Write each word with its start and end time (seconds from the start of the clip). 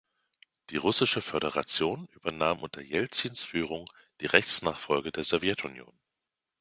Die 0.71 0.77
Russische 0.77 1.21
Föderation 1.21 2.07
übernahm, 2.15 2.63
unter 2.63 2.81
Jelzins 2.81 3.43
Führung, 3.43 3.85
die 4.21 4.25
Rechtsnachfolge 4.25 5.11
der 5.11 5.23
Sowjetunion. 5.23 5.93